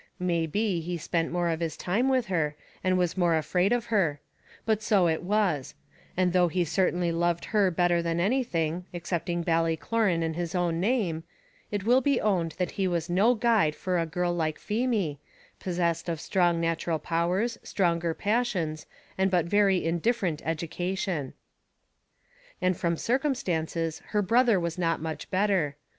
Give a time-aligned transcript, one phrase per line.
[0.17, 3.85] May be he spent more of his time with her, and was more afraid of
[3.93, 4.19] her;
[4.65, 5.75] but so it was;
[6.17, 11.23] and though he certainly loved her better than anything, excepting Ballycloran and his own name,
[11.69, 15.19] it will be owned that he was no guide for a girl like Feemy,
[15.59, 18.87] possessed of strong natural powers, stronger passions,
[19.19, 21.33] and but very indifferent education.
[22.59, 25.75] And from circumstances her brother was not much better.